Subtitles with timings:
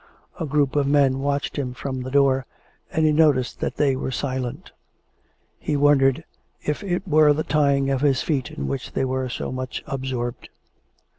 [0.39, 2.47] A group of men watched him from the door,
[2.91, 4.71] and he noticed that they were silent.
[5.59, 6.23] He wondered
[6.63, 10.49] if it were the tying of his feet in which they were so much absorbed.